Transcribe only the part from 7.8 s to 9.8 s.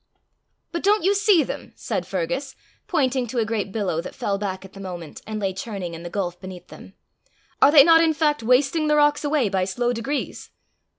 not in fact wasting the rocks away by